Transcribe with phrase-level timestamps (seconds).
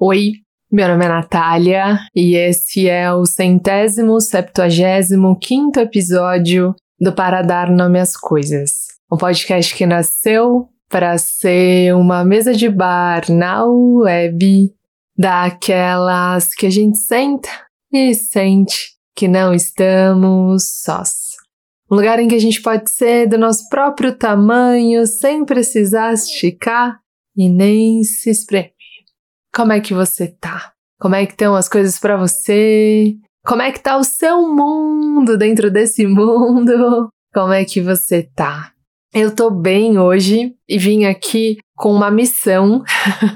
[0.00, 0.34] Oi,
[0.70, 7.68] meu nome é Natália e esse é o centésimo septuagésimo quinto episódio do Para Dar
[7.68, 8.70] Nome às Coisas.
[9.12, 14.72] Um podcast que nasceu para ser uma mesa de bar na web
[15.18, 17.48] daquelas que a gente senta
[17.92, 21.34] e sente que não estamos sós.
[21.90, 27.00] Um lugar em que a gente pode ser do nosso próprio tamanho sem precisar esticar
[27.36, 28.77] e nem se espremer.
[29.54, 30.72] Como é que você tá?
[31.00, 33.14] Como é que estão as coisas para você?
[33.46, 37.08] Como é que tá o seu mundo dentro desse mundo?
[37.32, 38.72] Como é que você tá?
[39.14, 42.82] Eu tô bem hoje e vim aqui com uma missão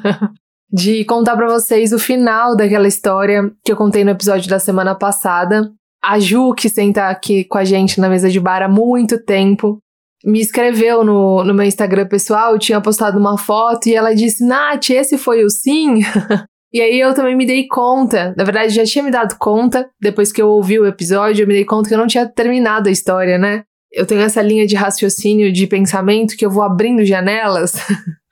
[0.70, 4.94] de contar para vocês o final daquela história que eu contei no episódio da semana
[4.94, 5.72] passada.
[6.02, 9.78] A Ju, que senta aqui com a gente na mesa de bar há muito tempo,
[10.24, 14.90] me escreveu no, no meu Instagram pessoal, tinha postado uma foto e ela disse: Nath,
[14.90, 16.00] esse foi o sim?
[16.72, 20.32] e aí eu também me dei conta, na verdade já tinha me dado conta, depois
[20.32, 22.92] que eu ouvi o episódio, eu me dei conta que eu não tinha terminado a
[22.92, 23.64] história, né?
[23.92, 27.74] Eu tenho essa linha de raciocínio, de pensamento, que eu vou abrindo janelas.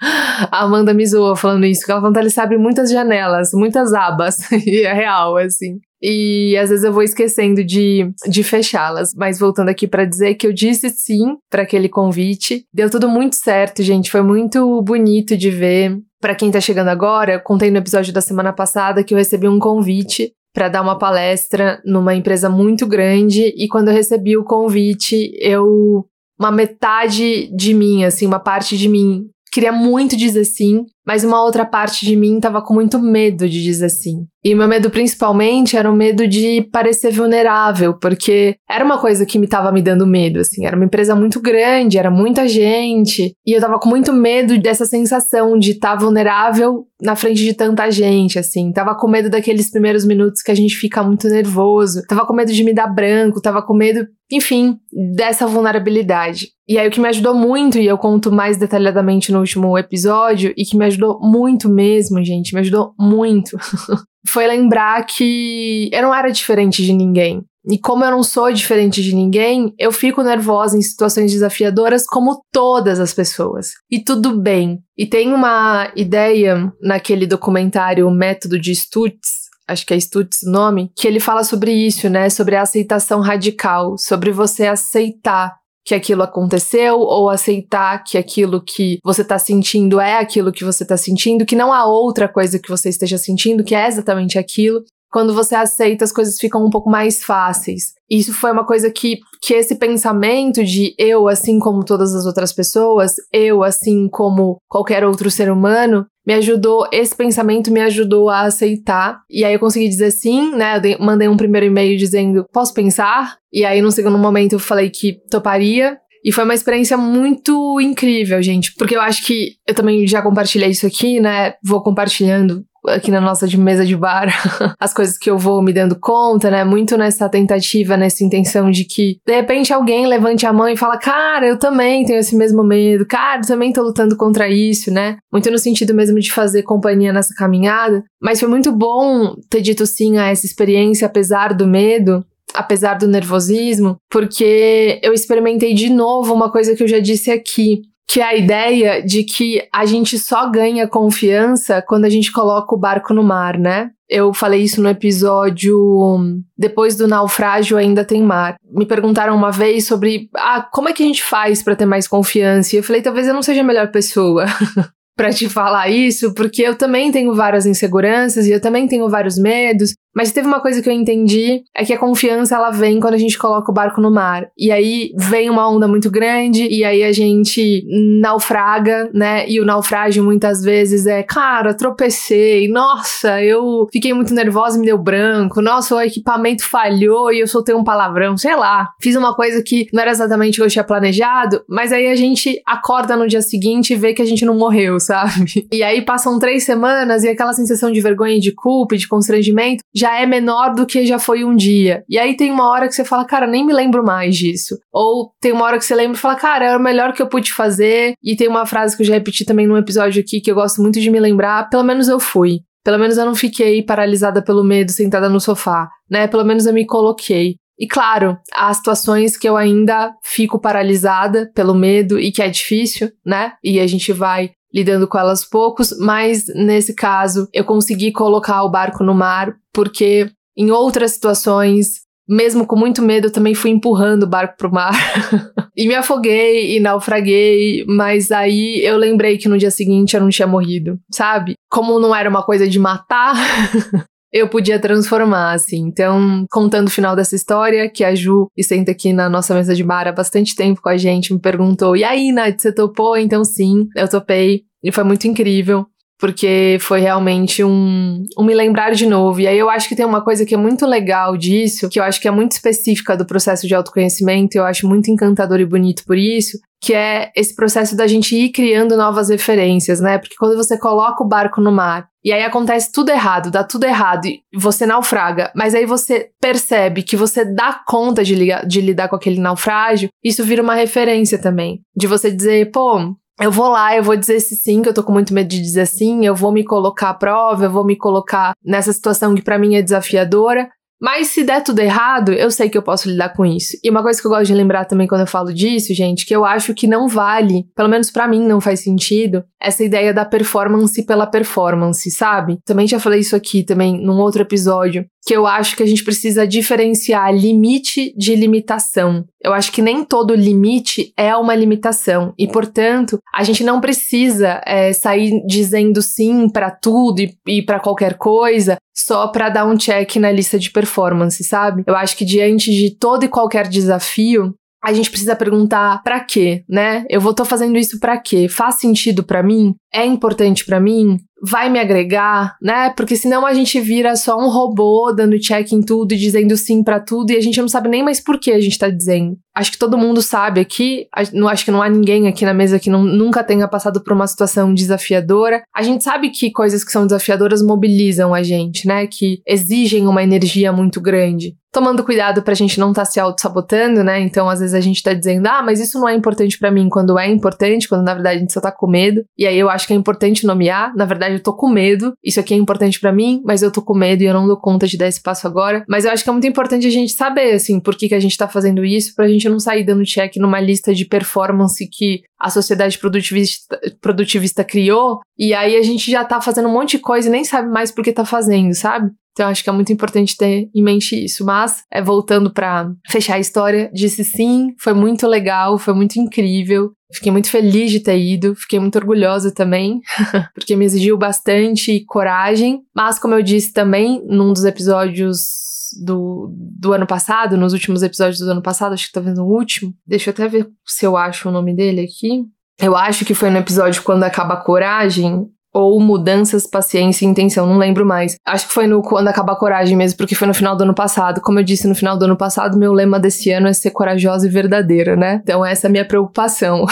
[0.50, 3.93] a Amanda me zoou falando isso, que ela falou que ele abre muitas janelas, muitas
[3.93, 5.78] abas, e é real, assim.
[6.03, 9.12] E às vezes eu vou esquecendo de, de fechá-las.
[9.15, 12.65] Mas voltando aqui para dizer que eu disse sim para aquele convite.
[12.73, 14.11] Deu tudo muito certo, gente.
[14.11, 15.98] Foi muito bonito de ver.
[16.21, 19.48] Para quem tá chegando agora, eu contei no episódio da semana passada que eu recebi
[19.48, 24.45] um convite para dar uma palestra numa empresa muito grande e quando eu recebi o
[24.45, 26.05] convite, eu
[26.39, 31.42] uma metade de mim, assim, uma parte de mim queria muito dizer sim, mas uma
[31.42, 34.27] outra parte de mim tava com muito medo de dizer sim.
[34.44, 39.36] E meu medo principalmente era o medo de parecer vulnerável, porque era uma coisa que
[39.36, 43.53] me tava me dando medo, assim, era uma empresa muito grande, era muita gente, e
[43.53, 47.91] eu tava com muito medo dessa sensação de estar tá vulnerável na frente de tanta
[47.91, 48.72] gente, assim.
[48.72, 52.53] Tava com medo daqueles primeiros minutos que a gente fica muito nervoso, tava com medo
[52.53, 54.76] de me dar branco, tava com medo, enfim,
[55.15, 56.49] dessa vulnerabilidade.
[56.69, 60.53] E aí o que me ajudou muito, e eu conto mais detalhadamente no último episódio,
[60.56, 63.56] e que me ajudou muito mesmo, gente, me ajudou muito,
[64.27, 67.44] foi lembrar que eu não era diferente de ninguém.
[67.69, 72.43] E como eu não sou diferente de ninguém, eu fico nervosa em situações desafiadoras como
[72.50, 73.72] todas as pessoas.
[73.91, 74.78] E tudo bem.
[74.97, 80.50] E tem uma ideia naquele documentário O Método de Stutz, acho que é Stutz o
[80.50, 82.31] nome, que ele fala sobre isso, né?
[82.31, 88.99] Sobre a aceitação radical, sobre você aceitar que aquilo aconteceu ou aceitar que aquilo que
[89.03, 92.69] você está sentindo é aquilo que você está sentindo, que não há outra coisa que
[92.69, 94.85] você esteja sentindo que é exatamente aquilo.
[95.10, 97.94] Quando você aceita, as coisas ficam um pouco mais fáceis.
[98.09, 102.53] Isso foi uma coisa que, que esse pensamento de eu, assim como todas as outras
[102.53, 108.43] pessoas, eu, assim como qualquer outro ser humano, me ajudou, esse pensamento me ajudou a
[108.43, 109.20] aceitar.
[109.28, 110.81] E aí eu consegui dizer sim, né?
[110.84, 113.37] Eu mandei um primeiro e-mail dizendo, posso pensar?
[113.53, 115.99] E aí no segundo momento eu falei que toparia.
[116.25, 120.69] E foi uma experiência muito incrível, gente, porque eu acho que eu também já compartilhei
[120.69, 121.54] isso aqui, né?
[121.65, 124.29] Vou compartilhando aqui na nossa de mesa de bar
[124.79, 126.65] as coisas que eu vou me dando conta, né?
[126.65, 130.99] Muito nessa tentativa, nessa intenção de que de repente alguém levante a mão e fala:
[130.99, 133.07] "Cara, eu também tenho esse mesmo medo.
[133.07, 135.19] Cara, eu também tô lutando contra isso", né?
[135.33, 138.03] Muito no sentido mesmo de fazer companhia nessa caminhada.
[138.23, 142.25] Mas foi muito bom ter dito sim a essa experiência apesar do medo,
[142.55, 147.83] apesar do nervosismo, porque eu experimentei de novo uma coisa que eu já disse aqui,
[148.10, 152.75] que é a ideia de que a gente só ganha confiança quando a gente coloca
[152.75, 153.91] o barco no mar, né?
[154.09, 156.19] Eu falei isso no episódio
[156.59, 158.56] Depois do naufrágio ainda tem mar.
[158.69, 162.09] Me perguntaram uma vez sobre, ah, como é que a gente faz para ter mais
[162.09, 162.75] confiança?
[162.75, 164.44] E eu falei, talvez eu não seja a melhor pessoa
[165.16, 169.38] para te falar isso, porque eu também tenho várias inseguranças e eu também tenho vários
[169.38, 173.15] medos mas teve uma coisa que eu entendi, é que a confiança ela vem quando
[173.15, 174.48] a gente coloca o barco no mar.
[174.59, 177.84] E aí vem uma onda muito grande e aí a gente
[178.20, 179.49] naufraga, né?
[179.49, 184.99] E o naufrágio muitas vezes é, cara, tropecei, nossa, eu fiquei muito nervosa me deu
[184.99, 188.88] branco, nossa, o equipamento falhou e eu soltei um palavrão, sei lá.
[189.00, 192.17] Fiz uma coisa que não era exatamente o que eu tinha planejado, mas aí a
[192.17, 195.67] gente acorda no dia seguinte e vê que a gente não morreu, sabe?
[195.73, 200.19] E aí passam três semanas e aquela sensação de vergonha de culpa de constrangimento já
[200.19, 202.02] é menor do que já foi um dia.
[202.08, 204.79] E aí tem uma hora que você fala, cara, nem me lembro mais disso.
[204.93, 207.29] Ou tem uma hora que você lembra e fala, cara, era o melhor que eu
[207.29, 208.14] pude fazer.
[208.23, 210.81] E tem uma frase que eu já repeti também num episódio aqui que eu gosto
[210.81, 212.61] muito de me lembrar, pelo menos eu fui.
[212.82, 216.26] Pelo menos eu não fiquei paralisada pelo medo sentada no sofá, né?
[216.26, 217.56] Pelo menos eu me coloquei.
[217.79, 223.11] E claro, há situações que eu ainda fico paralisada pelo medo e que é difícil,
[223.25, 223.52] né?
[223.62, 228.70] E a gente vai lidando com elas poucos, mas nesse caso eu consegui colocar o
[228.70, 232.00] barco no mar porque em outras situações
[232.31, 234.93] mesmo com muito medo, eu também fui empurrando o barco pro mar.
[235.76, 240.28] e me afoguei e naufraguei, mas aí eu lembrei que no dia seguinte eu não
[240.28, 241.55] tinha morrido, sabe?
[241.69, 243.34] Como não era uma coisa de matar,
[244.32, 245.79] eu podia transformar, assim.
[245.79, 249.75] Então, contando o final dessa história, que a Ju, que senta aqui na nossa mesa
[249.75, 253.17] de bar há bastante tempo com a gente, me perguntou: e aí, Nath, você topou?
[253.17, 254.62] Então, sim, eu topei.
[254.82, 255.87] E foi muito incrível
[256.20, 259.40] porque foi realmente um, um me lembrar de novo.
[259.40, 262.05] E aí eu acho que tem uma coisa que é muito legal disso, que eu
[262.05, 266.05] acho que é muito específica do processo de autoconhecimento, eu acho muito encantador e bonito
[266.05, 270.19] por isso, que é esse processo da gente ir criando novas referências, né?
[270.19, 273.84] Porque quando você coloca o barco no mar e aí acontece tudo errado, dá tudo
[273.84, 278.34] errado e você naufraga, mas aí você percebe que você dá conta de,
[278.66, 281.81] de lidar com aquele naufrágio, isso vira uma referência também.
[281.96, 285.02] De você dizer, pô, eu vou lá, eu vou dizer esse sim, que eu tô
[285.02, 287.96] com muito medo de dizer sim, eu vou me colocar à prova, eu vou me
[287.96, 290.69] colocar nessa situação que para mim é desafiadora,
[291.00, 293.75] mas se der tudo errado, eu sei que eu posso lidar com isso.
[293.82, 296.37] E uma coisa que eu gosto de lembrar também quando eu falo disso, gente, que
[296.37, 300.26] eu acho que não vale, pelo menos para mim não faz sentido, essa ideia da
[300.26, 302.58] performance pela performance, sabe?
[302.66, 306.02] Também já falei isso aqui também num outro episódio, que eu acho que a gente
[306.02, 309.25] precisa diferenciar limite de limitação.
[309.43, 314.61] Eu acho que nem todo limite é uma limitação e, portanto, a gente não precisa
[314.67, 319.76] é, sair dizendo sim para tudo e, e para qualquer coisa só para dar um
[319.76, 321.82] check na lista de performance, sabe?
[321.87, 326.64] Eu acho que diante de todo e qualquer desafio, a gente precisa perguntar para quê,
[326.69, 327.05] né?
[327.08, 328.49] Eu vou tô fazendo isso para quê?
[328.49, 329.75] Faz sentido para mim?
[329.93, 331.19] É importante para mim?
[331.42, 332.90] Vai me agregar, né?
[332.90, 336.82] Porque senão a gente vira só um robô dando check em tudo e dizendo sim
[336.82, 339.37] para tudo e a gente não sabe nem mais por que a gente tá dizendo.
[339.54, 342.78] Acho que todo mundo sabe aqui, não acho que não há ninguém aqui na mesa
[342.78, 345.62] que não, nunca tenha passado por uma situação desafiadora.
[345.75, 349.06] A gente sabe que coisas que são desafiadoras mobilizam a gente, né?
[349.06, 354.02] Que exigem uma energia muito grande tomando cuidado pra gente não estar tá se auto-sabotando,
[354.02, 354.20] né?
[354.20, 356.88] Então, às vezes a gente tá dizendo, ah, mas isso não é importante para mim,
[356.88, 359.25] quando é importante, quando na verdade a gente só tá com medo.
[359.38, 362.40] E aí eu acho que é importante nomear, na verdade eu tô com medo, isso
[362.40, 364.87] aqui é importante para mim, mas eu tô com medo e eu não dou conta
[364.87, 365.84] de dar esse passo agora.
[365.88, 368.20] Mas eu acho que é muito importante a gente saber, assim, por que, que a
[368.20, 372.23] gente tá fazendo isso, pra gente não sair dando check numa lista de performance que
[372.38, 377.02] a sociedade produtivista, produtivista criou, e aí a gente já tá fazendo um monte de
[377.02, 379.11] coisa e nem sabe mais por que tá fazendo, sabe?
[379.32, 381.44] Então acho que é muito importante ter em mente isso.
[381.44, 386.93] Mas, é, voltando para fechar a história, disse sim, foi muito legal, foi muito incrível.
[387.12, 390.00] Fiquei muito feliz de ter ido, fiquei muito orgulhosa também,
[390.55, 392.82] porque me exigiu bastante coragem.
[392.94, 395.61] Mas, como eu disse também, num dos episódios
[396.00, 399.93] do, do ano passado, nos últimos episódios do ano passado, acho que talvez no último,
[400.06, 402.44] deixa eu até ver se eu acho o nome dele aqui.
[402.79, 407.67] Eu acho que foi no episódio quando acaba a coragem, ou mudanças, paciência e intenção,
[407.67, 408.37] não lembro mais.
[408.46, 410.94] Acho que foi no quando acabar a coragem mesmo, porque foi no final do ano
[410.94, 411.40] passado.
[411.40, 414.46] Como eu disse no final do ano passado, meu lema desse ano é ser corajosa
[414.46, 415.40] e verdadeira, né?
[415.43, 416.84] Então essa é a minha preocupação.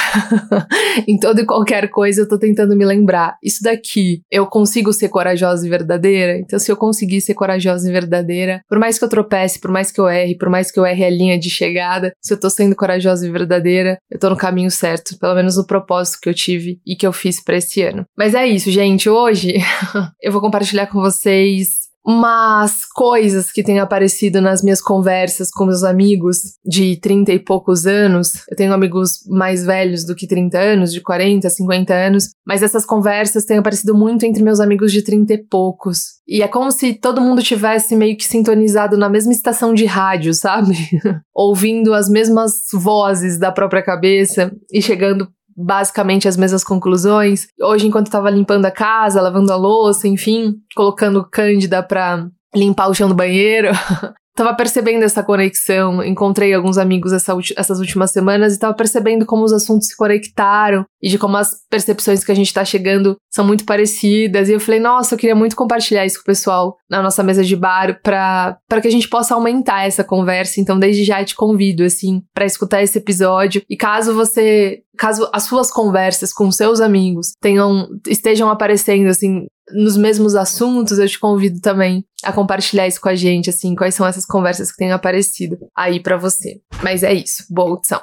[1.06, 3.36] em toda e qualquer coisa eu tô tentando me lembrar.
[3.42, 6.38] Isso daqui, eu consigo ser corajosa e verdadeira?
[6.38, 9.90] Então se eu conseguir ser corajosa e verdadeira, por mais que eu tropece, por mais
[9.90, 12.48] que eu erre, por mais que eu erre a linha de chegada, se eu tô
[12.48, 16.34] sendo corajosa e verdadeira, eu tô no caminho certo, pelo menos no propósito que eu
[16.34, 18.04] tive e que eu fiz para esse ano.
[18.16, 19.08] Mas é isso, gente.
[19.08, 19.54] Hoje
[20.22, 25.84] eu vou compartilhar com vocês umas coisas que têm aparecido nas minhas conversas com meus
[25.84, 28.32] amigos de 30 e poucos anos.
[28.50, 32.86] Eu tenho amigos mais velhos do que 30 anos, de 40, 50 anos, mas essas
[32.86, 36.18] conversas têm aparecido muito entre meus amigos de 30 e poucos.
[36.26, 40.32] E é como se todo mundo tivesse meio que sintonizado na mesma estação de rádio,
[40.32, 40.74] sabe?
[41.34, 47.48] Ouvindo as mesmas vozes da própria cabeça e chegando basicamente as mesmas conclusões.
[47.60, 52.88] Hoje, enquanto eu tava limpando a casa, lavando a louça, enfim, colocando Cândida pra limpar
[52.88, 53.68] o chão do banheiro,
[54.38, 56.02] tava percebendo essa conexão.
[56.02, 60.86] Encontrei alguns amigos essa, essas últimas semanas e tava percebendo como os assuntos se conectaram
[61.02, 64.48] e de como as percepções que a gente tá chegando são muito parecidas.
[64.48, 67.42] E eu falei, nossa, eu queria muito compartilhar isso com o pessoal na nossa mesa
[67.42, 70.60] de bar para que a gente possa aumentar essa conversa.
[70.60, 73.62] Então, desde já te convido, assim, para escutar esse episódio.
[73.68, 79.96] E caso você caso as suas conversas com seus amigos tenham estejam aparecendo assim nos
[79.96, 84.06] mesmos assuntos, eu te convido também a compartilhar isso com a gente, assim, quais são
[84.06, 86.60] essas conversas que têm aparecido aí para você.
[86.82, 88.00] Mas é isso, boa audição.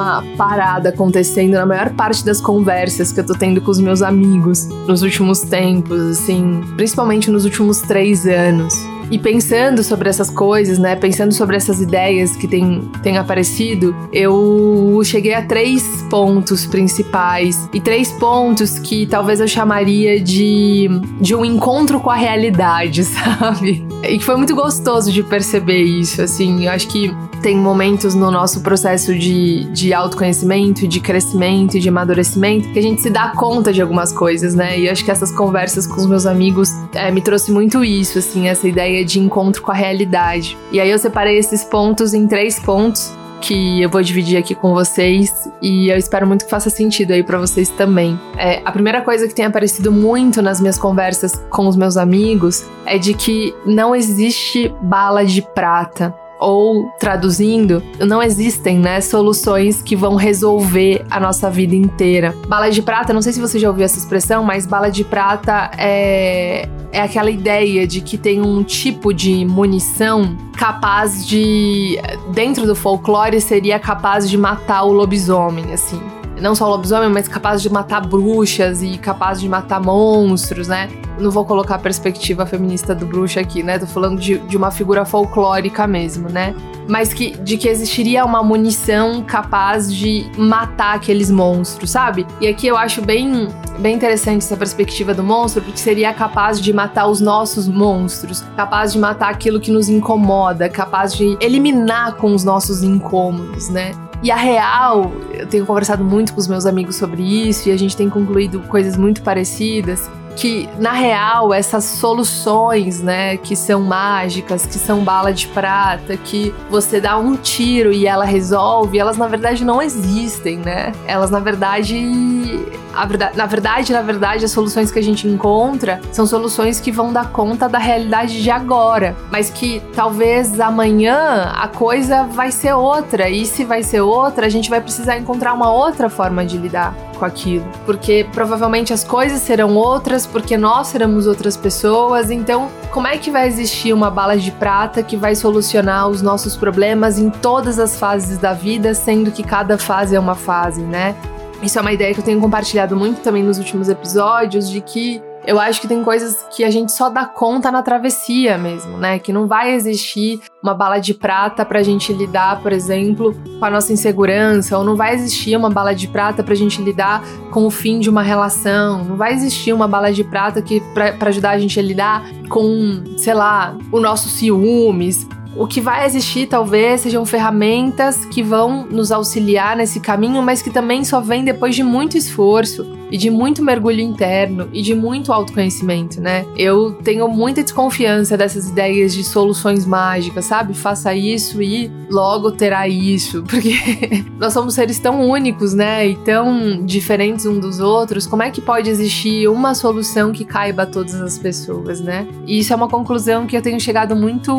[0.00, 4.02] Uma parada acontecendo na maior parte das conversas que eu tô tendo com os meus
[4.02, 8.74] amigos nos últimos tempos, assim, principalmente nos últimos três anos.
[9.10, 10.94] E pensando sobre essas coisas, né?
[10.94, 17.68] Pensando sobre essas ideias que têm, têm aparecido, eu cheguei a três pontos principais.
[17.72, 20.88] E três pontos que talvez eu chamaria de,
[21.20, 23.84] de um encontro com a realidade, sabe?
[24.02, 26.64] E foi muito gostoso de perceber isso, assim.
[26.64, 27.10] Eu acho que
[27.42, 32.82] tem momentos no nosso processo de, de autoconhecimento, de crescimento e de amadurecimento que a
[32.82, 34.78] gente se dá conta de algumas coisas, né?
[34.78, 38.18] E eu acho que essas conversas com os meus amigos é, me trouxe muito isso,
[38.18, 40.56] assim, essa ideia de encontro com a realidade.
[40.72, 44.74] E aí eu separei esses pontos em três pontos que eu vou dividir aqui com
[44.74, 48.20] vocês e eu espero muito que faça sentido aí para vocês também.
[48.36, 52.66] É, a primeira coisa que tem aparecido muito nas minhas conversas com os meus amigos
[52.84, 59.94] é de que não existe bala de prata ou traduzindo, não existem, né, soluções que
[59.94, 62.34] vão resolver a nossa vida inteira.
[62.48, 65.70] Bala de prata, não sei se você já ouviu essa expressão, mas bala de prata
[65.76, 72.00] é é aquela ideia de que tem um tipo de munição capaz de
[72.32, 76.00] dentro do folclore seria capaz de matar o lobisomem, assim
[76.40, 80.88] não só lobisomem, mas capaz de matar bruxas e capaz de matar monstros, né?
[81.20, 83.78] Não vou colocar a perspectiva feminista do bruxo aqui, né?
[83.78, 86.54] Tô falando de, de uma figura folclórica mesmo, né?
[86.88, 92.26] Mas que, de que existiria uma munição capaz de matar aqueles monstros, sabe?
[92.40, 93.48] E aqui eu acho bem,
[93.78, 98.92] bem interessante essa perspectiva do monstro, porque seria capaz de matar os nossos monstros, capaz
[98.92, 103.92] de matar aquilo que nos incomoda, capaz de eliminar com os nossos incômodos, né?
[104.22, 107.76] E a real, eu tenho conversado muito com os meus amigos sobre isso e a
[107.78, 114.66] gente tem concluído coisas muito parecidas que na real essas soluções, né, que são mágicas,
[114.66, 119.26] que são bala de prata, que você dá um tiro e ela resolve, elas na
[119.26, 120.92] verdade não existem, né?
[121.06, 122.60] Elas na verdade,
[123.06, 127.12] verdade, na verdade, na verdade, as soluções que a gente encontra são soluções que vão
[127.12, 133.28] dar conta da realidade de agora, mas que talvez amanhã a coisa vai ser outra
[133.28, 136.94] e se vai ser outra, a gente vai precisar encontrar uma outra forma de lidar
[137.20, 142.30] com aquilo, porque provavelmente as coisas serão outras, porque nós seremos outras pessoas.
[142.30, 146.56] Então, como é que vai existir uma bala de prata que vai solucionar os nossos
[146.56, 151.14] problemas em todas as fases da vida, sendo que cada fase é uma fase, né?
[151.62, 155.22] Isso é uma ideia que eu tenho compartilhado muito também nos últimos episódios, de que
[155.50, 159.18] eu acho que tem coisas que a gente só dá conta na travessia mesmo, né?
[159.18, 163.68] Que não vai existir uma bala de prata pra gente lidar, por exemplo, com a
[163.68, 167.70] nossa insegurança, ou não vai existir uma bala de prata pra gente lidar com o
[167.70, 171.58] fim de uma relação, não vai existir uma bala de prata que para ajudar a
[171.58, 175.26] gente a lidar com, sei lá, o nosso ciúmes,
[175.56, 180.70] o que vai existir talvez sejam ferramentas que vão nos auxiliar nesse caminho, mas que
[180.70, 185.32] também só vem depois de muito esforço e de muito mergulho interno e de muito
[185.32, 186.44] autoconhecimento, né?
[186.56, 190.74] Eu tenho muita desconfiança dessas ideias de soluções mágicas, sabe?
[190.74, 196.08] Faça isso e logo terá isso, porque nós somos seres tão únicos, né?
[196.08, 198.26] E tão diferentes um dos outros.
[198.26, 202.26] Como é que pode existir uma solução que caiba a todas as pessoas, né?
[202.46, 204.52] E isso é uma conclusão que eu tenho chegado muito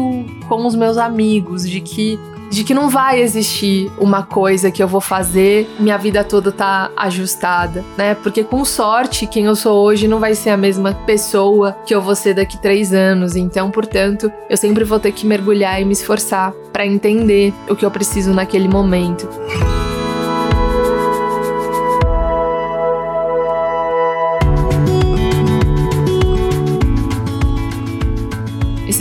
[0.48, 2.20] com os meus amigos, de que
[2.52, 6.92] de que não vai existir uma coisa que eu vou fazer, minha vida toda tá
[6.98, 8.14] ajustada, né?
[8.14, 12.02] Porque com sorte, quem eu sou hoje não vai ser a mesma pessoa que eu
[12.02, 13.38] vou ser daqui três anos.
[13.38, 17.86] Então, portanto, eu sempre vou ter que mergulhar e me esforçar para entender o que
[17.86, 19.30] eu preciso naquele momento.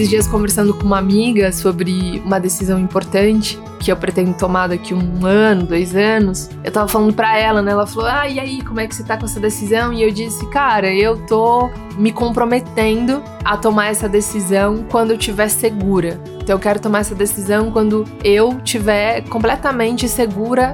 [0.01, 4.95] Esses dias conversando com uma amiga sobre uma decisão importante que eu pretendo tomar daqui
[4.95, 6.49] um ano, dois anos.
[6.65, 7.73] Eu tava falando pra ela, né?
[7.73, 9.93] Ela falou: Ah, e aí, como é que você tá com essa decisão?
[9.93, 15.49] E eu disse: Cara, eu tô me comprometendo a tomar essa decisão quando eu estiver
[15.49, 16.19] segura.
[16.43, 20.73] Então eu quero tomar essa decisão quando eu estiver completamente segura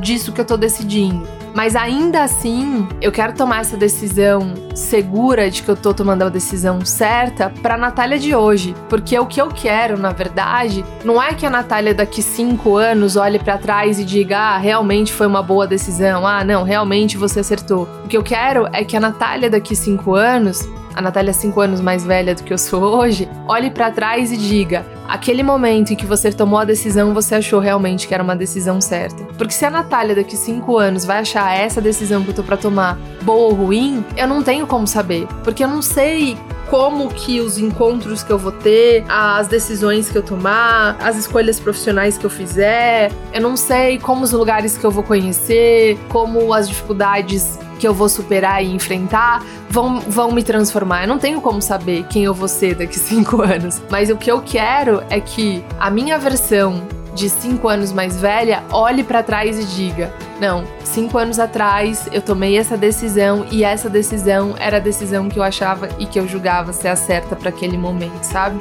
[0.00, 1.39] disso que eu tô decidindo.
[1.54, 6.28] Mas ainda assim, eu quero tomar essa decisão segura de que eu tô tomando a
[6.28, 8.74] decisão certa pra Natália de hoje.
[8.88, 13.16] Porque o que eu quero, na verdade, não é que a Natália daqui cinco anos
[13.16, 16.26] olhe para trás e diga: ah, realmente foi uma boa decisão.
[16.26, 17.88] Ah, não, realmente você acertou.
[18.04, 21.80] O que eu quero é que a Natália daqui cinco anos a Natália, cinco anos
[21.80, 25.96] mais velha do que eu sou hoje, olhe para trás e diga: aquele momento em
[25.96, 29.24] que você tomou a decisão, você achou realmente que era uma decisão certa.
[29.36, 32.56] Porque se a Natália daqui cinco anos vai achar essa decisão que eu tô pra
[32.56, 35.26] tomar boa ou ruim, eu não tenho como saber.
[35.42, 36.38] Porque eu não sei
[36.68, 41.58] como que os encontros que eu vou ter, as decisões que eu tomar, as escolhas
[41.58, 43.10] profissionais que eu fizer.
[43.32, 47.94] Eu não sei como os lugares que eu vou conhecer, como as dificuldades que eu
[47.94, 51.04] vou superar e enfrentar vão, vão me transformar.
[51.04, 53.80] Eu não tenho como saber quem eu vou ser daqui cinco anos.
[53.90, 58.62] Mas o que eu quero é que a minha versão de cinco anos mais velha
[58.70, 63.88] olhe para trás e diga: não, cinco anos atrás eu tomei essa decisão e essa
[63.88, 67.48] decisão era a decisão que eu achava e que eu julgava ser a certa para
[67.48, 68.58] aquele momento, sabe?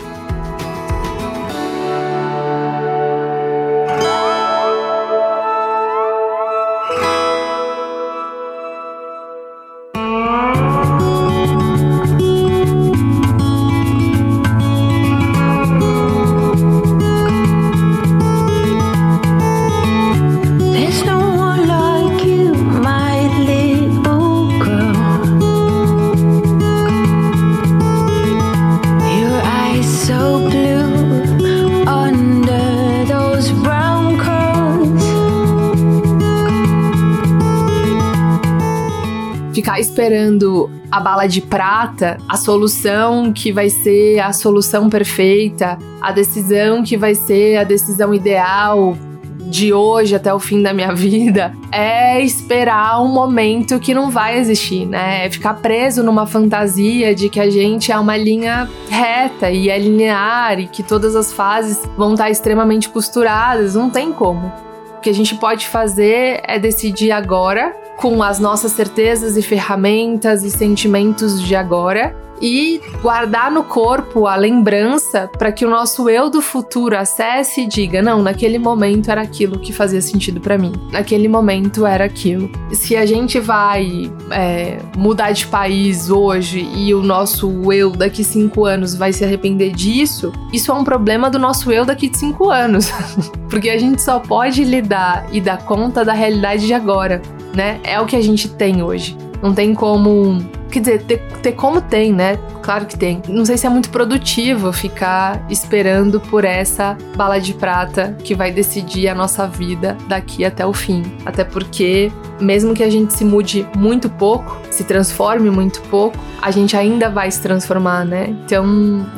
[39.99, 46.81] Esperando a bala de prata, a solução que vai ser a solução perfeita, a decisão
[46.81, 48.97] que vai ser a decisão ideal
[49.41, 54.39] de hoje até o fim da minha vida, é esperar um momento que não vai
[54.39, 55.25] existir, né?
[55.25, 59.77] É ficar preso numa fantasia de que a gente é uma linha reta e é
[59.77, 63.75] linear e que todas as fases vão estar extremamente costuradas.
[63.75, 64.68] Não tem como.
[64.99, 70.43] O que a gente pode fazer é decidir agora com as nossas certezas e ferramentas
[70.43, 76.29] e sentimentos de agora e guardar no corpo a lembrança para que o nosso eu
[76.29, 80.73] do futuro acesse e diga: não, naquele momento era aquilo que fazia sentido para mim,
[80.91, 82.49] naquele momento era aquilo.
[82.71, 88.65] Se a gente vai é, mudar de país hoje e o nosso eu daqui cinco
[88.65, 92.49] anos vai se arrepender disso, isso é um problema do nosso eu daqui de cinco
[92.49, 92.91] anos,
[93.49, 97.21] porque a gente só pode lidar e dar conta da realidade de agora
[97.53, 97.79] né?
[97.83, 99.17] É o que a gente tem hoje.
[99.41, 100.39] Não tem como.
[100.71, 102.37] Quer dizer, ter, ter, como tem, né?
[102.61, 103.21] Claro que tem.
[103.27, 108.51] Não sei se é muito produtivo ficar esperando por essa bala de prata que vai
[108.51, 111.03] decidir a nossa vida daqui até o fim.
[111.25, 116.51] Até porque, mesmo que a gente se mude muito pouco, se transforme muito pouco, a
[116.51, 118.27] gente ainda vai se transformar, né?
[118.45, 118.65] Então,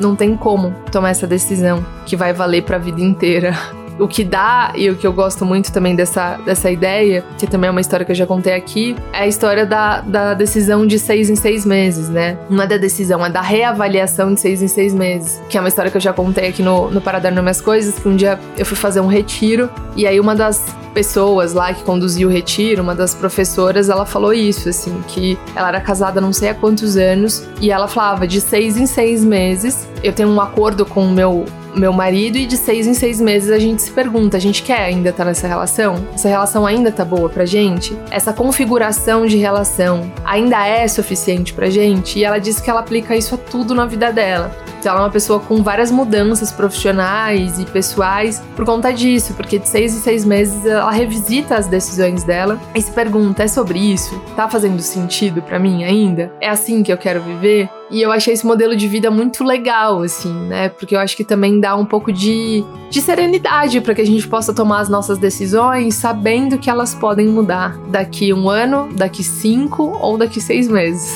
[0.00, 3.54] não tem como tomar essa decisão que vai valer para a vida inteira.
[4.02, 7.68] O que dá, e o que eu gosto muito também dessa, dessa ideia, que também
[7.68, 10.98] é uma história que eu já contei aqui, é a história da, da decisão de
[10.98, 12.36] seis em seis meses, né?
[12.50, 15.40] Não é da decisão, é da reavaliação de seis em seis meses.
[15.48, 17.98] Que é uma história que eu já contei aqui no, no Para Dar Nome Coisas,
[17.98, 21.82] que um dia eu fui fazer um retiro, e aí uma das pessoas lá que
[21.84, 26.32] conduziu o retiro, uma das professoras, ela falou isso, assim, que ela era casada não
[26.32, 30.40] sei há quantos anos, e ela falava de seis em seis meses, eu tenho um
[30.40, 33.90] acordo com o meu meu marido e de seis em seis meses a gente se
[33.90, 36.06] pergunta: a gente quer ainda estar tá nessa relação?
[36.14, 37.96] Essa relação ainda tá boa pra gente?
[38.10, 42.18] Essa configuração de relação ainda é suficiente pra gente?
[42.18, 44.54] E ela disse que ela aplica isso a tudo na vida dela.
[44.82, 49.56] Então ela é uma pessoa com várias mudanças profissionais e pessoais por conta disso, porque
[49.56, 53.78] de seis em seis meses ela revisita as decisões dela e se pergunta: é sobre
[53.78, 54.20] isso?
[54.34, 56.32] Tá fazendo sentido para mim ainda?
[56.40, 57.70] É assim que eu quero viver?
[57.92, 60.70] E eu achei esse modelo de vida muito legal, assim, né?
[60.70, 64.26] Porque eu acho que também dá um pouco de, de serenidade para que a gente
[64.26, 69.98] possa tomar as nossas decisões sabendo que elas podem mudar daqui um ano, daqui cinco
[70.00, 71.14] ou daqui seis meses.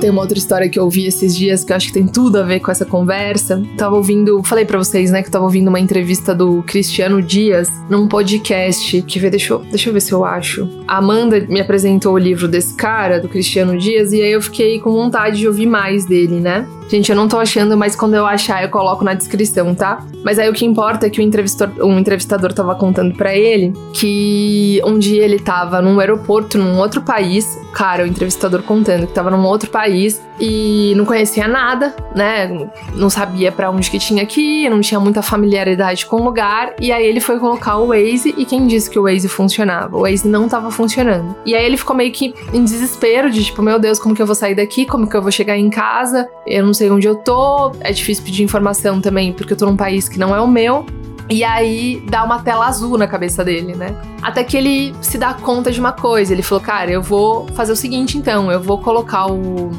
[0.00, 2.38] Tem uma outra história que eu ouvi esses dias que eu acho que tem tudo
[2.38, 3.62] a ver com essa conversa.
[3.76, 8.08] Tava ouvindo, falei para vocês, né, que tava ouvindo uma entrevista do Cristiano Dias num
[8.08, 10.66] podcast que vê, deixa eu, deixa eu ver se eu acho.
[10.88, 14.80] A Amanda me apresentou o livro desse cara, do Cristiano Dias, e aí eu fiquei
[14.80, 16.66] com vontade de ouvir mais dele, né?
[16.90, 20.04] Gente, eu não tô achando, mas quando eu achar eu coloco na descrição, tá?
[20.24, 23.72] Mas aí o que importa é que o entrevistador, um entrevistador tava contando para ele
[23.94, 29.12] que um dia ele tava num aeroporto num outro país, cara, o entrevistador contando que
[29.12, 32.68] tava num outro país e não conhecia nada, né?
[32.94, 36.74] Não sabia para onde que tinha que ir, não tinha muita familiaridade com o lugar,
[36.80, 39.96] e aí ele foi colocar o Waze e quem disse que o Waze funcionava?
[39.96, 41.36] O Waze não tava funcionando.
[41.44, 44.26] E aí ele ficou meio que em desespero de tipo, meu Deus, como que eu
[44.26, 44.86] vou sair daqui?
[44.86, 46.26] Como que eu vou chegar em casa?
[46.46, 49.76] Eu não sei onde eu tô, é difícil pedir informação também, porque eu tô num
[49.76, 50.86] país que não é o meu.
[51.28, 53.94] E aí dá uma tela azul na cabeça dele, né?
[54.20, 56.32] Até que ele se dá conta de uma coisa.
[56.32, 59.70] Ele falou: Cara, eu vou fazer o seguinte então, eu vou colocar o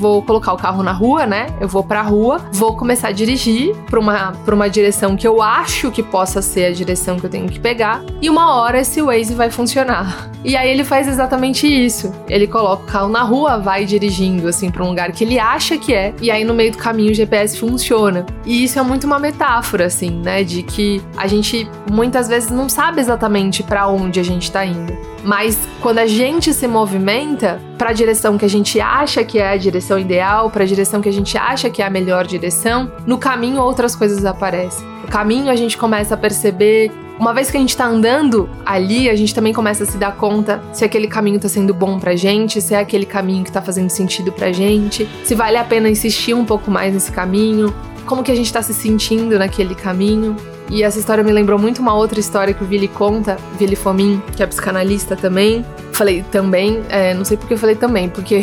[0.00, 1.48] vou colocar o carro na rua, né?
[1.60, 5.42] Eu vou pra rua, vou começar a dirigir pra uma, pra uma direção que eu
[5.42, 9.02] acho que possa ser a direção que eu tenho que pegar, e uma hora esse
[9.02, 10.30] Waze vai funcionar.
[10.42, 12.14] E aí ele faz exatamente isso.
[12.26, 15.76] Ele coloca o carro na rua, vai dirigindo assim para um lugar que ele acha
[15.76, 18.24] que é, e aí no meio do caminho o GPS funciona.
[18.46, 22.70] E isso é muito uma metáfora assim, né, de que a gente muitas vezes não
[22.70, 24.96] sabe exatamente para onde a gente tá indo.
[25.24, 29.50] Mas quando a gente se movimenta para a direção que a gente acha que é
[29.50, 32.90] a direção ideal, para a direção que a gente acha que é a melhor direção,
[33.06, 34.86] no caminho outras coisas aparecem.
[35.02, 39.10] No caminho a gente começa a perceber uma vez que a gente tá andando ali,
[39.10, 42.16] a gente também começa a se dar conta se aquele caminho tá sendo bom pra
[42.16, 45.90] gente, se é aquele caminho que tá fazendo sentido pra gente, se vale a pena
[45.90, 47.74] insistir um pouco mais nesse caminho,
[48.10, 50.34] como que a gente tá se sentindo naquele caminho.
[50.68, 54.20] E essa história me lembrou muito uma outra história que o Vili conta, Vili Fomin,
[54.36, 55.64] que é psicanalista também.
[56.00, 58.40] Falei também, é, não sei porque eu falei também, porque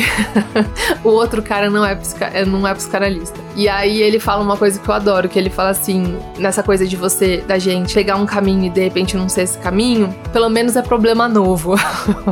[1.04, 1.98] o outro cara não é,
[2.32, 3.40] é, não é psicanalista.
[3.56, 6.86] E aí ele fala uma coisa que eu adoro, que ele fala assim, nessa coisa
[6.86, 10.48] de você, da gente, pegar um caminho e de repente não ser esse caminho, pelo
[10.50, 11.74] menos é problema novo.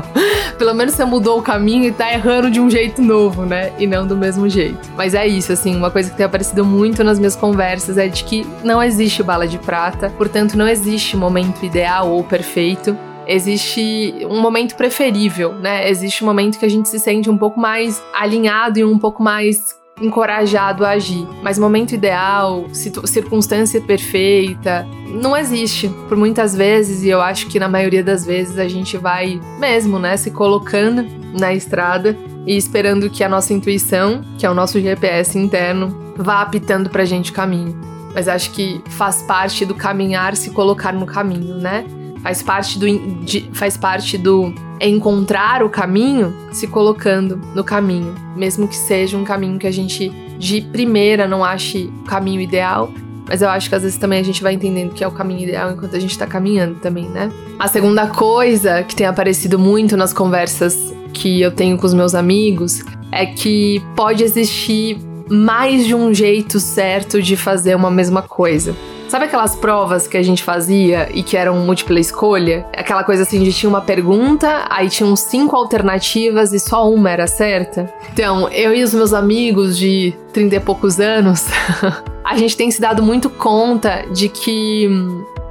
[0.60, 3.74] pelo menos você mudou o caminho e tá errando de um jeito novo, né?
[3.80, 4.78] E não do mesmo jeito.
[4.96, 8.24] Mas é isso, assim, uma coisa que tem aparecido muito nas minhas conversas é de
[8.26, 12.96] que não existe bala de prata, portanto não existe momento ideal ou perfeito
[13.28, 15.90] existe um momento preferível, né?
[15.90, 19.22] Existe um momento que a gente se sente um pouco mais alinhado e um pouco
[19.22, 21.28] mais encorajado a agir.
[21.42, 25.90] Mas momento ideal, circunstância perfeita, não existe.
[26.08, 29.98] Por muitas vezes, e eu acho que na maioria das vezes a gente vai mesmo,
[29.98, 31.06] né, se colocando
[31.40, 36.42] na estrada e esperando que a nossa intuição, que é o nosso GPS interno, vá
[36.42, 37.80] apitando pra gente o caminho.
[38.14, 41.86] Mas acho que faz parte do caminhar se colocar no caminho, né?
[42.26, 42.88] Faz parte do,
[43.24, 49.24] de, faz parte do encontrar o caminho se colocando no caminho, mesmo que seja um
[49.24, 50.10] caminho que a gente
[50.40, 52.90] de primeira não ache o caminho ideal,
[53.28, 55.42] mas eu acho que às vezes também a gente vai entendendo que é o caminho
[55.42, 57.32] ideal enquanto a gente tá caminhando também, né?
[57.60, 60.76] A segunda coisa que tem aparecido muito nas conversas
[61.14, 64.98] que eu tenho com os meus amigos é que pode existir
[65.30, 68.76] mais de um jeito certo de fazer uma mesma coisa.
[69.08, 72.66] Sabe aquelas provas que a gente fazia e que eram múltipla escolha?
[72.76, 77.28] Aquela coisa assim de tinha uma pergunta, aí tinham cinco alternativas e só uma era
[77.28, 77.92] certa?
[78.12, 81.46] Então, eu e os meus amigos de 30 e poucos anos,
[82.26, 84.90] a gente tem se dado muito conta de que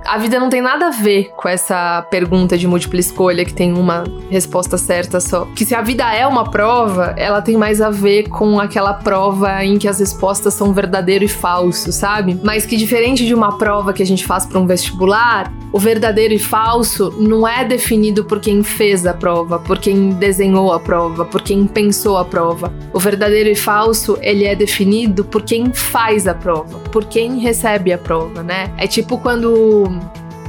[0.05, 3.73] a vida não tem nada a ver com essa pergunta de múltipla escolha que tem
[3.73, 5.47] uma resposta certa só.
[5.57, 9.65] Que se a vida é uma prova, ela tem mais a ver com aquela prova
[9.65, 12.39] em que as respostas são verdadeiro e falso, sabe?
[12.43, 16.35] Mas que diferente de uma prova que a gente faz para um vestibular, o verdadeiro
[16.35, 21.25] e falso não é definido por quem fez a prova, por quem desenhou a prova,
[21.25, 22.73] por quem pensou a prova.
[22.93, 27.93] O verdadeiro e falso, ele é definido por quem faz a prova, por quem recebe
[27.93, 28.71] a prova, né?
[28.77, 29.94] É tipo quando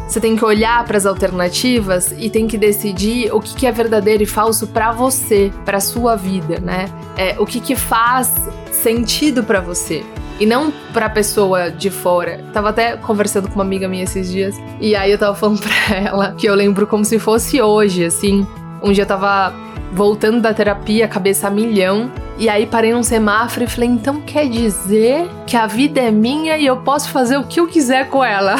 [0.08, 3.72] você tem que olhar para as alternativas e tem que decidir o que, que é
[3.72, 6.86] verdadeiro e falso para você, para sua vida, né?
[7.18, 8.34] É, o que, que faz
[8.72, 10.04] sentido para você
[10.40, 12.44] e não pra pessoa de fora.
[12.54, 15.96] Tava até conversando com uma amiga minha esses dias e aí eu tava falando pra
[15.96, 18.46] ela que eu lembro como se fosse hoje, assim.
[18.84, 19.54] Um dia eu tava
[19.96, 24.48] voltando da terapia, cabeça a milhão, e aí parei num semáforo e falei: então quer
[24.50, 28.24] dizer que a vida é minha e eu posso fazer o que eu quiser com
[28.24, 28.58] ela?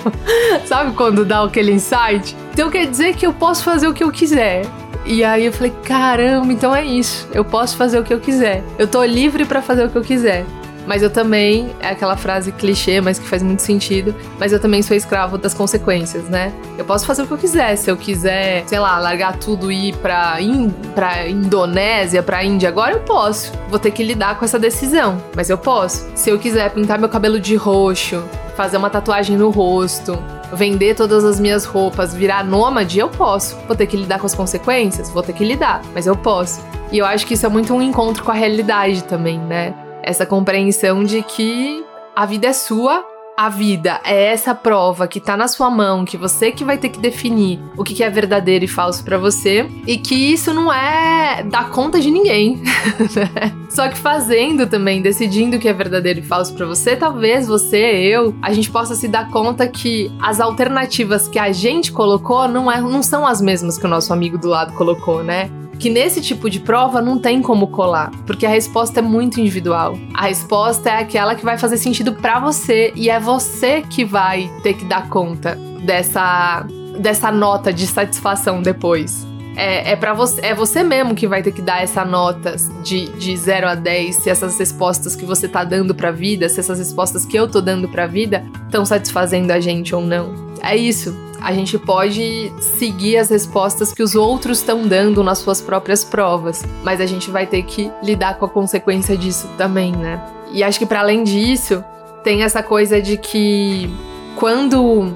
[0.64, 2.34] Sabe quando dá aquele insight?
[2.52, 4.64] Então quer dizer que eu posso fazer o que eu quiser.
[5.04, 7.28] E aí eu falei: caramba, então é isso.
[7.34, 8.64] Eu posso fazer o que eu quiser.
[8.78, 10.46] Eu tô livre para fazer o que eu quiser.
[10.86, 14.82] Mas eu também, é aquela frase clichê, mas que faz muito sentido, mas eu também
[14.82, 16.52] sou escravo das consequências, né?
[16.76, 17.76] Eu posso fazer o que eu quiser.
[17.76, 22.68] Se eu quiser, sei lá, largar tudo e ir pra, in, pra Indonésia, pra Índia
[22.68, 23.52] agora, eu posso.
[23.68, 26.10] Vou ter que lidar com essa decisão, mas eu posso.
[26.14, 28.22] Se eu quiser pintar meu cabelo de roxo,
[28.56, 30.18] fazer uma tatuagem no rosto,
[30.52, 33.56] vender todas as minhas roupas, virar nômade, eu posso.
[33.66, 35.10] Vou ter que lidar com as consequências?
[35.10, 36.60] Vou ter que lidar, mas eu posso.
[36.90, 39.74] E eu acho que isso é muito um encontro com a realidade também, né?
[40.02, 41.84] Essa compreensão de que
[42.14, 43.04] a vida é sua,
[43.36, 46.90] a vida é essa prova que tá na sua mão, que você que vai ter
[46.90, 51.42] que definir o que é verdadeiro e falso para você, e que isso não é
[51.42, 52.62] dar conta de ninguém.
[53.12, 53.52] Né?
[53.70, 57.76] Só que fazendo também, decidindo o que é verdadeiro e falso para você, talvez você,
[57.76, 62.70] eu, a gente possa se dar conta que as alternativas que a gente colocou não,
[62.70, 65.50] é, não são as mesmas que o nosso amigo do lado colocou, né?
[65.82, 69.98] Que nesse tipo de prova não tem como colar, porque a resposta é muito individual.
[70.14, 74.48] A resposta é aquela que vai fazer sentido para você e é você que vai
[74.62, 76.64] ter que dar conta dessa
[77.00, 79.26] dessa nota de satisfação depois.
[79.56, 83.06] É, é para você, é você mesmo que vai ter que dar essa nota de,
[83.18, 86.78] de 0 a 10, se essas respostas que você tá dando pra vida, se essas
[86.78, 90.32] respostas que eu tô dando pra vida estão satisfazendo a gente ou não.
[90.62, 91.31] É isso.
[91.42, 96.64] A gente pode seguir as respostas que os outros estão dando nas suas próprias provas,
[96.84, 100.24] mas a gente vai ter que lidar com a consequência disso também, né?
[100.52, 101.82] E acho que para além disso,
[102.22, 103.92] tem essa coisa de que
[104.36, 105.12] quando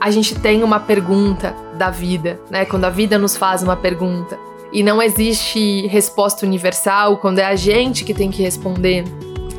[0.00, 2.64] a gente tem uma pergunta da vida, né?
[2.64, 4.36] Quando a vida nos faz uma pergunta
[4.72, 9.04] e não existe resposta universal, quando é a gente que tem que responder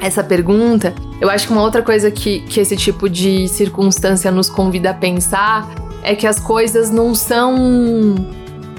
[0.02, 4.50] essa pergunta, eu acho que uma outra coisa que, que esse tipo de circunstância nos
[4.50, 8.16] convida a pensar é que as coisas não são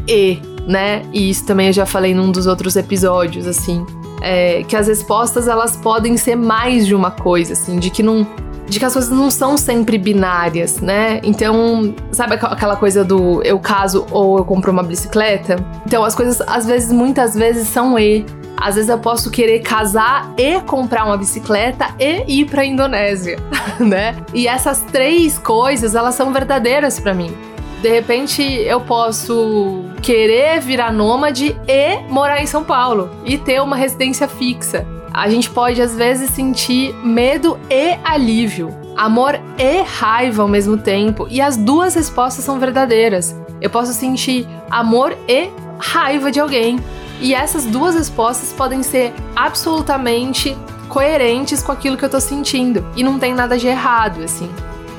[0.09, 1.03] e, né?
[1.13, 3.85] E isso também eu já falei num dos outros episódios, assim.
[4.23, 8.27] É, que as respostas elas podem ser mais de uma coisa, assim, de que não
[8.69, 11.21] de que as coisas não são sempre binárias, né?
[11.23, 15.57] Então, sabe aquela coisa do eu caso ou eu compro uma bicicleta?
[15.87, 18.27] Então, as coisas, às vezes, muitas vezes são e.
[18.57, 23.39] Às vezes eu posso querer casar e comprar uma bicicleta e ir para Indonésia,
[23.79, 24.17] né?
[24.33, 27.37] E essas três coisas, elas são verdadeiras para mim.
[27.83, 33.77] De repente eu posso querer virar nômade e morar em São Paulo e ter uma
[33.77, 40.49] residência fixa a gente pode às vezes sentir medo e alívio, amor e raiva ao
[40.49, 43.35] mesmo tempo, e as duas respostas são verdadeiras.
[43.59, 46.79] Eu posso sentir amor e raiva de alguém,
[47.21, 50.57] e essas duas respostas podem ser absolutamente
[50.89, 54.51] coerentes com aquilo que eu tô sentindo, e não tem nada de errado, assim.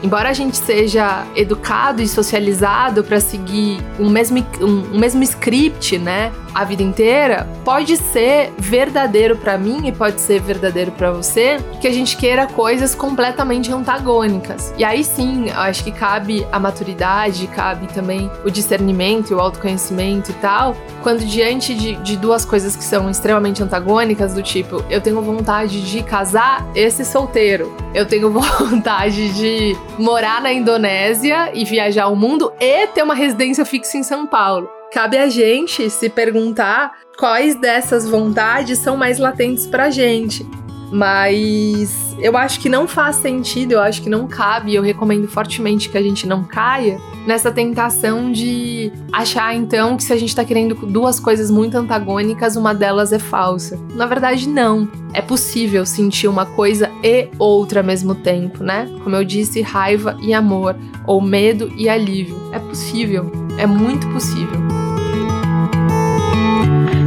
[0.03, 5.97] Embora a gente seja educado e socializado para seguir um mesmo, um, um mesmo script,
[5.97, 6.31] né?
[6.57, 11.87] a vida inteira, pode ser verdadeiro para mim e pode ser verdadeiro para você, que
[11.87, 14.73] a gente queira coisas completamente antagônicas.
[14.75, 20.31] E aí sim, acho que cabe a maturidade, cabe também o discernimento e o autoconhecimento
[20.31, 24.99] e tal, quando diante de, de duas coisas que são extremamente antagônicas, do tipo, eu
[24.99, 32.07] tenho vontade de casar esse solteiro, eu tenho vontade de morar na Indonésia e viajar
[32.07, 34.69] o mundo e ter uma residência fixa em São Paulo.
[34.91, 40.45] Cabe a gente se perguntar quais dessas vontades são mais latentes pra gente.
[40.91, 45.89] Mas eu acho que não faz sentido, eu acho que não cabe, eu recomendo fortemente
[45.89, 50.45] que a gente não caia nessa tentação de achar então que se a gente tá
[50.45, 53.77] querendo duas coisas muito antagônicas, uma delas é falsa.
[53.93, 54.87] Na verdade, não.
[55.13, 58.89] É possível sentir uma coisa e outra ao mesmo tempo, né?
[59.03, 62.37] Como eu disse, raiva e amor, ou medo e alívio.
[62.53, 64.59] É possível, é muito possível.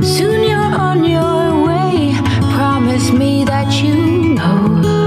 [0.03, 1.40] Soon you're on your.
[3.01, 5.01] Promise me that you know.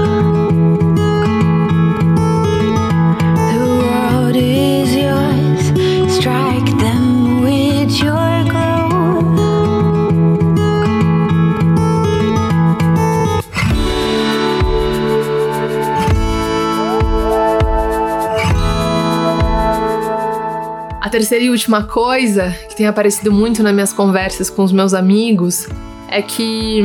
[21.14, 25.68] terceira e última coisa que tem aparecido muito nas minhas conversas com os meus amigos
[26.08, 26.82] é que,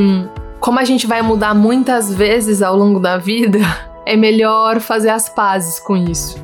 [0.60, 3.58] como a gente vai mudar muitas vezes ao longo da vida,
[4.04, 6.38] é melhor fazer as pazes com isso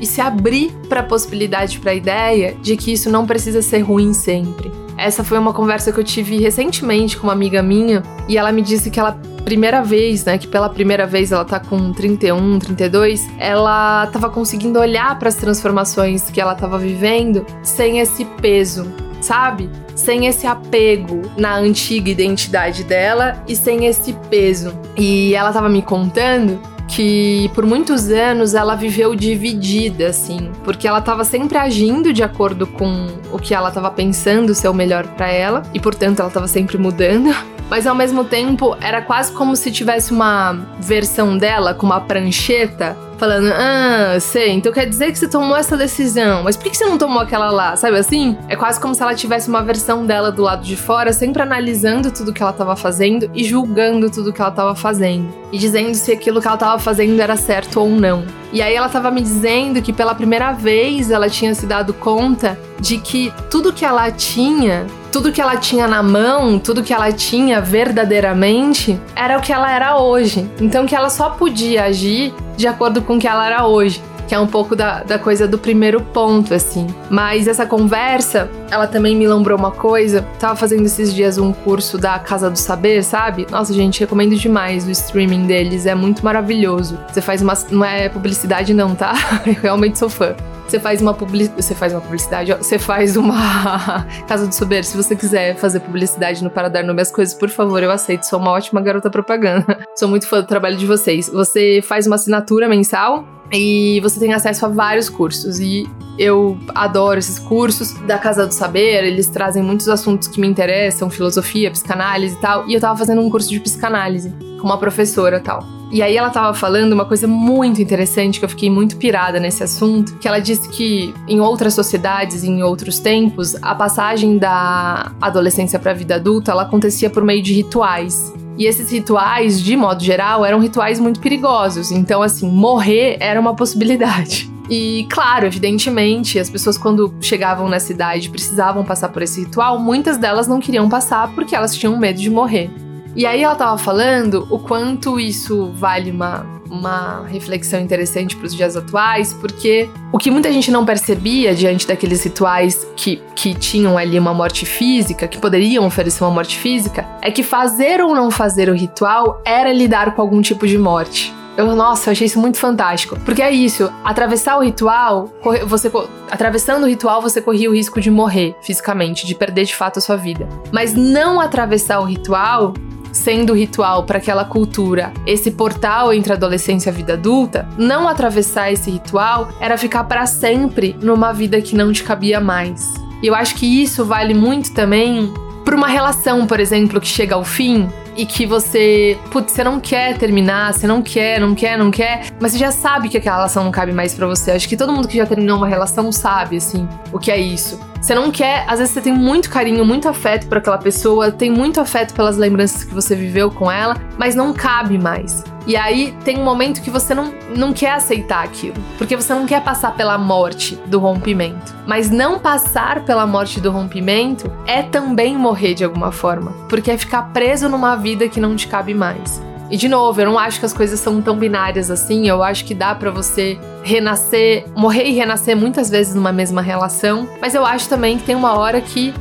[0.00, 3.78] e se abrir para a possibilidade, para a ideia de que isso não precisa ser
[3.80, 4.70] ruim sempre.
[4.98, 8.62] Essa foi uma conversa que eu tive recentemente com uma amiga minha e ela me
[8.62, 13.28] disse que ela primeira vez, né, que pela primeira vez ela tá com 31, 32,
[13.38, 18.86] ela tava conseguindo olhar para as transformações que ela tava vivendo sem esse peso,
[19.22, 19.70] sabe?
[19.94, 24.78] Sem esse apego na antiga identidade dela e sem esse peso.
[24.96, 30.98] E ela tava me contando que por muitos anos ela viveu dividida, assim, porque ela
[30.98, 35.30] estava sempre agindo de acordo com o que ela estava pensando ser o melhor para
[35.30, 37.34] ela, e portanto ela estava sempre mudando.
[37.70, 42.94] Mas ao mesmo tempo era quase como se tivesse uma versão dela com uma prancheta
[43.22, 46.84] falando, ah, sei, então quer dizer que você tomou essa decisão, mas por que você
[46.84, 47.76] não tomou aquela lá?
[47.76, 48.36] Sabe assim?
[48.48, 52.10] É quase como se ela tivesse uma versão dela do lado de fora, sempre analisando
[52.10, 55.32] tudo que ela estava fazendo e julgando tudo que ela estava fazendo.
[55.52, 58.24] E dizendo se aquilo que ela estava fazendo era certo ou não.
[58.52, 62.58] E aí ela estava me dizendo que pela primeira vez ela tinha se dado conta
[62.80, 67.12] de que tudo que ela tinha tudo que ela tinha na mão, tudo que ela
[67.12, 70.50] tinha verdadeiramente, era o que ela era hoje.
[70.58, 74.02] Então que ela só podia agir de acordo com o que ela era hoje.
[74.26, 76.86] Que é um pouco da, da coisa do primeiro ponto, assim.
[77.10, 80.26] Mas essa conversa, ela também me lembrou uma coisa.
[80.38, 83.46] Tava fazendo esses dias um curso da Casa do Saber, sabe?
[83.50, 86.98] Nossa, gente, recomendo demais o streaming deles, é muito maravilhoso.
[87.12, 87.52] Você faz uma.
[87.70, 89.12] Não é publicidade, não, tá?
[89.44, 90.34] Eu realmente sou fã.
[90.66, 94.96] Você faz uma publicidade, você faz uma publicidade, você faz uma Casa do Sober, se
[94.96, 98.38] você quiser fazer publicidade no Para Dar Nome às Coisas, por favor, eu aceito, sou
[98.38, 99.78] uma ótima garota propaganda.
[99.94, 101.28] Sou muito fã do trabalho de vocês.
[101.28, 105.60] Você faz uma assinatura mensal e você tem acesso a vários cursos.
[105.60, 105.86] E
[106.18, 111.10] eu adoro esses cursos da Casa do Saber, eles trazem muitos assuntos que me interessam,
[111.10, 112.68] filosofia, psicanálise e tal.
[112.68, 115.81] E eu tava fazendo um curso de psicanálise com uma professora tal.
[115.92, 119.62] E aí ela tava falando uma coisa muito interessante que eu fiquei muito pirada nesse
[119.62, 125.78] assunto, que ela disse que em outras sociedades, em outros tempos, a passagem da adolescência
[125.78, 128.32] para a vida adulta, ela acontecia por meio de rituais.
[128.56, 131.90] E esses rituais, de modo geral, eram rituais muito perigosos.
[131.90, 134.50] Então, assim, morrer era uma possibilidade.
[134.70, 140.16] E, claro, evidentemente, as pessoas, quando chegavam nessa idade precisavam passar por esse ritual, muitas
[140.16, 142.70] delas não queriam passar porque elas tinham medo de morrer.
[143.14, 148.54] E aí ela tava falando o quanto isso vale uma, uma reflexão interessante para os
[148.54, 153.98] dias atuais, porque o que muita gente não percebia diante daqueles rituais que, que tinham
[153.98, 158.30] ali uma morte física, que poderiam oferecer uma morte física, é que fazer ou não
[158.30, 161.34] fazer o ritual era lidar com algum tipo de morte.
[161.54, 163.18] Eu, nossa, eu achei isso muito fantástico.
[163.26, 165.30] Porque é isso, atravessar o ritual,
[165.66, 165.92] você
[166.30, 170.02] atravessando o ritual, você corria o risco de morrer fisicamente, de perder de fato a
[170.02, 170.48] sua vida.
[170.72, 172.72] Mas não atravessar o ritual
[173.12, 178.72] sendo ritual para aquela cultura esse portal entre adolescência e a vida adulta, não atravessar
[178.72, 182.94] esse ritual era ficar para sempre numa vida que não te cabia mais.
[183.22, 185.32] E eu acho que isso vale muito também
[185.64, 189.80] para uma relação, por exemplo, que chega ao fim e que você, putz, você não
[189.80, 193.36] quer terminar, você não quer, não quer, não quer, mas você já sabe que aquela
[193.36, 194.52] relação não cabe mais para você.
[194.52, 197.80] Acho que todo mundo que já terminou uma relação sabe, assim, o que é isso.
[198.00, 201.50] Você não quer, às vezes você tem muito carinho, muito afeto por aquela pessoa, tem
[201.50, 205.44] muito afeto pelas lembranças que você viveu com ela, mas não cabe mais.
[205.66, 209.46] E aí tem um momento que você não, não quer aceitar aquilo, porque você não
[209.46, 211.72] quer passar pela morte do rompimento.
[211.86, 216.98] Mas não passar pela morte do rompimento é também morrer de alguma forma, porque é
[216.98, 219.40] ficar preso numa vida que não te cabe mais.
[219.70, 222.28] E de novo, eu não acho que as coisas são tão binárias assim.
[222.28, 227.26] Eu acho que dá para você renascer, morrer e renascer muitas vezes numa mesma relação.
[227.40, 229.14] Mas eu acho também que tem uma hora que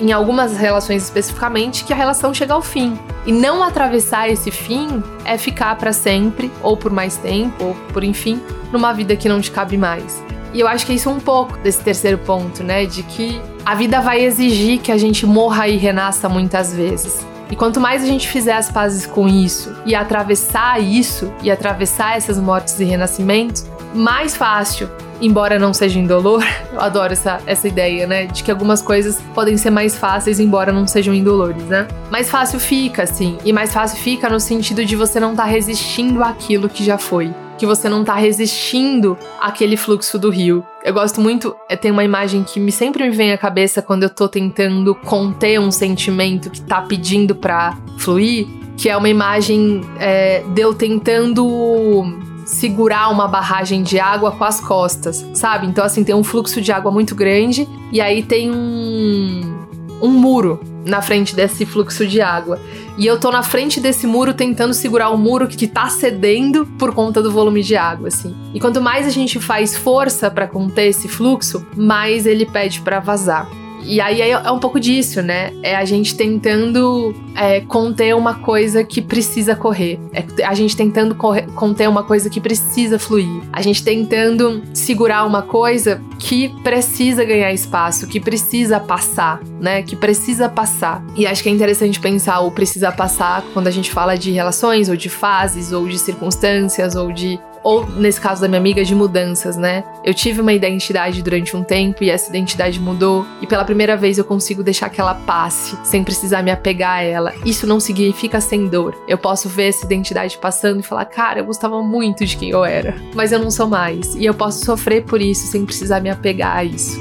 [0.00, 2.98] em algumas relações especificamente, que a relação chega ao fim.
[3.26, 8.04] E não atravessar esse fim é ficar para sempre, ou por mais tempo, ou por
[8.04, 8.40] enfim,
[8.72, 10.22] numa vida que não te cabe mais.
[10.54, 12.86] E eu acho que isso é um pouco desse terceiro ponto, né?
[12.86, 17.26] De que a vida vai exigir que a gente morra e renasça muitas vezes.
[17.50, 22.16] E quanto mais a gente fizer as pazes com isso e atravessar isso e atravessar
[22.16, 28.06] essas mortes e renascimentos, mais fácil, embora não seja indolor, eu adoro essa, essa ideia,
[28.06, 28.26] né?
[28.26, 31.86] De que algumas coisas podem ser mais fáceis, embora não sejam indolores, né?
[32.10, 33.38] Mais fácil fica, assim.
[33.44, 36.98] E mais fácil fica no sentido de você não estar tá resistindo àquilo que já
[36.98, 40.64] foi que você não tá resistindo àquele fluxo do rio.
[40.84, 44.04] Eu gosto muito, é, tem uma imagem que me sempre me vem à cabeça quando
[44.04, 49.82] eu tô tentando conter um sentimento que tá pedindo pra fluir, que é uma imagem
[49.98, 52.04] é, de eu tentando
[52.44, 55.66] segurar uma barragem de água com as costas, sabe?
[55.66, 59.66] Então, assim, tem um fluxo de água muito grande e aí tem um,
[60.00, 62.60] um muro na frente desse fluxo de água.
[62.98, 66.94] E eu tô na frente desse muro tentando segurar o muro que tá cedendo por
[66.94, 68.34] conta do volume de água, assim.
[68.54, 72.98] E quanto mais a gente faz força para conter esse fluxo, mais ele pede para
[72.98, 73.46] vazar.
[73.82, 75.52] E aí é, é um pouco disso, né?
[75.62, 79.98] É a gente tentando é, conter uma coisa que precisa correr.
[80.12, 83.42] É a gente tentando correr, conter uma coisa que precisa fluir.
[83.52, 89.82] A gente tentando segurar uma coisa que precisa ganhar espaço, que precisa passar, né?
[89.82, 91.04] Que precisa passar.
[91.14, 94.88] E acho que é interessante pensar o precisa passar quando a gente fala de relações,
[94.88, 98.94] ou de fases, ou de circunstâncias, ou de ou nesse caso da minha amiga, de
[98.94, 99.84] mudanças, né?
[100.04, 104.18] Eu tive uma identidade durante um tempo e essa identidade mudou, e pela primeira vez
[104.18, 107.34] eu consigo deixar que ela passe, sem precisar me apegar a ela.
[107.44, 108.96] Isso não significa sem dor.
[109.08, 112.64] Eu posso ver essa identidade passando e falar, cara, eu gostava muito de quem eu
[112.64, 114.14] era, mas eu não sou mais.
[114.14, 117.00] E eu posso sofrer por isso sem precisar me apegar a isso.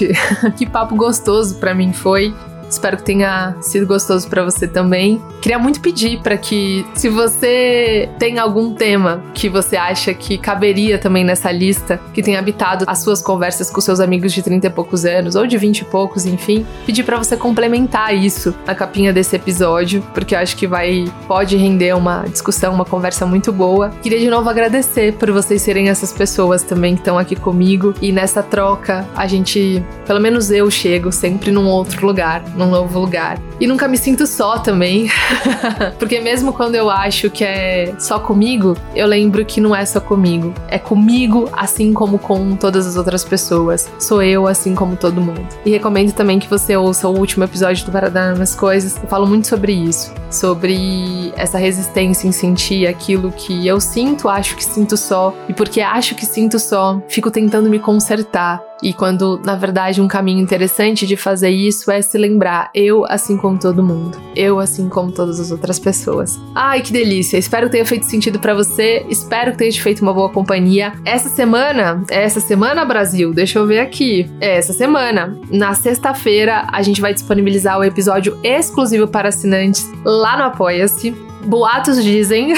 [0.00, 0.12] Gente.
[0.56, 2.34] que papo gostoso para mim foi.
[2.70, 5.20] Espero que tenha sido gostoso para você também.
[5.42, 10.98] Queria muito pedir para que, se você tem algum tema que você acha que caberia
[10.98, 14.70] também nessa lista, que tem habitado as suas conversas com seus amigos de 30 e
[14.70, 19.12] poucos anos ou de 20 e poucos, enfim, pedir para você complementar isso na capinha
[19.12, 23.90] desse episódio, porque eu acho que vai pode render uma discussão, uma conversa muito boa.
[24.02, 28.12] Queria de novo agradecer por vocês serem essas pessoas também que estão aqui comigo e
[28.12, 33.38] nessa troca a gente, pelo menos eu chego sempre num outro lugar, num novo lugar.
[33.58, 35.10] E nunca me sinto só também,
[35.98, 40.00] porque mesmo quando eu acho que é só comigo, eu lembro que não é só
[40.00, 43.90] comigo, é comigo assim como com todas as outras pessoas.
[43.98, 45.46] Sou eu assim como todo mundo.
[45.64, 48.96] E recomendo também que você ouça o último episódio do Para Dar Umas Coisas.
[49.02, 54.56] Eu falo muito sobre isso, sobre essa resistência em sentir aquilo que eu sinto, acho
[54.56, 59.40] que sinto só, e porque acho que sinto só, fico tentando me consertar e quando,
[59.44, 63.82] na verdade, um caminho interessante de fazer isso é se lembrar, eu assim como todo
[63.82, 66.38] mundo, eu assim como todas as outras pessoas.
[66.54, 67.38] Ai, que delícia!
[67.38, 70.92] Espero que tenha feito sentido para você, espero que tenha te feito uma boa companhia.
[71.04, 74.30] Essa semana, essa semana, Brasil, deixa eu ver aqui.
[74.40, 80.36] É essa semana, na sexta-feira, a gente vai disponibilizar o episódio exclusivo para assinantes lá
[80.36, 81.29] no Apoia-se.
[81.44, 82.54] Boatos dizem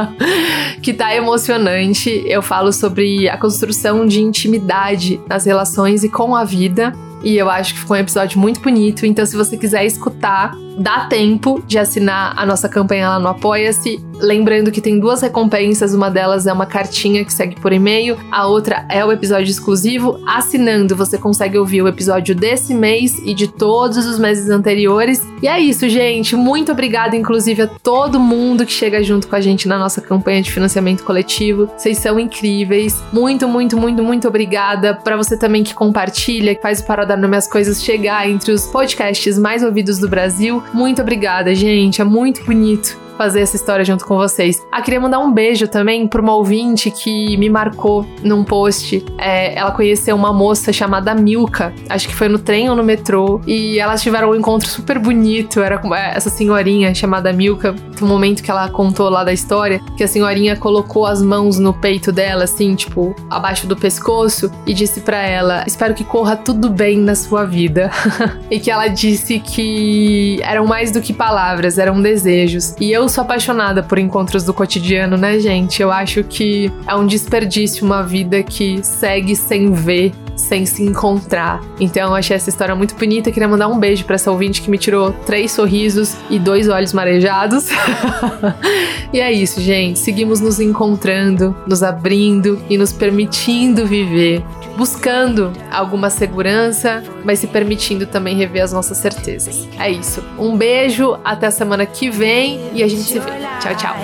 [0.82, 2.22] que tá emocionante.
[2.26, 6.92] Eu falo sobre a construção de intimidade nas relações e com a vida.
[7.22, 9.06] E eu acho que ficou um episódio muito bonito.
[9.06, 14.04] Então, se você quiser escutar, dá tempo de assinar a nossa campanha lá no Apoia-se.
[14.20, 18.46] Lembrando que tem duas recompensas, uma delas é uma cartinha que segue por e-mail, a
[18.46, 20.20] outra é o episódio exclusivo.
[20.26, 25.20] Assinando, você consegue ouvir o episódio desse mês e de todos os meses anteriores.
[25.42, 26.36] E é isso, gente.
[26.36, 30.42] Muito obrigada, inclusive, a todo mundo que chega junto com a gente na nossa campanha
[30.42, 31.68] de financiamento coletivo.
[31.76, 33.02] Vocês são incríveis.
[33.12, 34.94] Muito, muito, muito, muito obrigada.
[34.94, 38.52] Para você também que compartilha, que faz o Para Dar Nome às Coisas chegar entre
[38.52, 40.62] os podcasts mais ouvidos do Brasil.
[40.72, 42.00] Muito obrigada, gente.
[42.00, 44.64] É muito bonito fazer essa história junto com vocês.
[44.70, 49.04] Ah, queria mandar um beijo também para uma ouvinte que me marcou num post.
[49.18, 53.40] É, ela conheceu uma moça chamada Milka, acho que foi no trem ou no metrô,
[53.46, 55.60] e elas tiveram um encontro super bonito.
[55.60, 57.74] Era é, essa senhorinha chamada Milka.
[58.02, 61.72] Um momento que ela contou lá da história que a senhorinha colocou as mãos no
[61.72, 66.68] peito dela, assim, tipo, abaixo do pescoço, e disse para ela: Espero que corra tudo
[66.68, 67.90] bem na sua vida.
[68.50, 72.74] e que ela disse que eram mais do que palavras, eram desejos.
[72.80, 75.82] E eu eu sou apaixonada por encontros do cotidiano, né, gente?
[75.82, 81.60] Eu acho que é um desperdício uma vida que segue sem ver sem se encontrar.
[81.78, 83.30] Então eu achei essa história muito bonita.
[83.30, 86.92] Queria mandar um beijo para essa ouvinte que me tirou três sorrisos e dois olhos
[86.92, 87.68] marejados.
[89.12, 89.98] E é isso, gente.
[89.98, 94.42] Seguimos nos encontrando, nos abrindo e nos permitindo viver,
[94.76, 99.68] buscando alguma segurança, mas se permitindo também rever as nossas certezas.
[99.78, 100.22] É isso.
[100.38, 103.30] Um beijo, até a semana que vem e a gente se vê.
[103.60, 103.96] Tchau, tchau.